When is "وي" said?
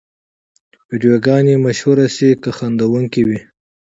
3.27-3.39